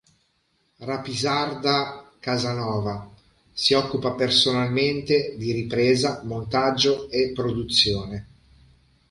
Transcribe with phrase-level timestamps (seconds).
[0.79, 3.07] Rapisarda Casanova
[3.53, 8.27] si occupa personalmente di ripresa, montaggio e produzione.